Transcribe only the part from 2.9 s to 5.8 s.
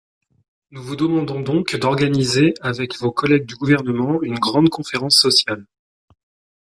vos collègues du Gouvernement, une grande conférence sociale.